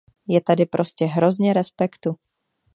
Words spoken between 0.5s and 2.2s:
prostě hrozně respektu.